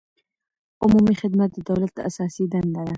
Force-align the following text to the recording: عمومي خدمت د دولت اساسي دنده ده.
عمومي 0.83 1.15
خدمت 1.21 1.49
د 1.53 1.57
دولت 1.69 1.95
اساسي 2.09 2.45
دنده 2.51 2.81
ده. 2.85 2.89